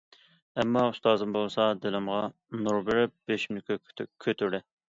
[0.61, 2.23] ئەمما ئۇستازىم بولسا دىلىمغا
[2.65, 4.69] نۇر بېرىپ، بېشىمنى كۆككە كۆتۈردى.